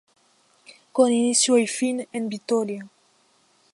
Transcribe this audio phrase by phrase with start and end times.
[0.91, 2.89] Con inicio y fin en Vitoria.